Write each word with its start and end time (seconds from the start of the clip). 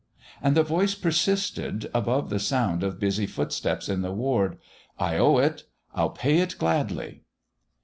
And 0.41 0.57
the 0.57 0.63
voice 0.63 0.95
persisted 0.95 1.87
above 1.93 2.31
the 2.31 2.39
sound 2.39 2.81
of 2.81 2.99
busy 2.99 3.27
footsteps 3.27 3.87
in 3.87 4.01
the 4.01 4.11
ward: 4.11 4.57
"I 4.97 5.17
owe 5.19 5.37
it... 5.37 5.65
I'll 5.93 6.09
pay 6.09 6.39
it 6.39 6.57
gladly...!" 6.57 7.21